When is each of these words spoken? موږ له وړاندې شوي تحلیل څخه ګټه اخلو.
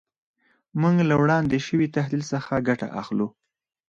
موږ 0.81 0.95
له 1.09 1.15
وړاندې 1.21 1.57
شوي 1.67 1.87
تحلیل 1.95 2.23
څخه 2.33 2.63
ګټه 2.67 2.87
اخلو. 3.01 3.27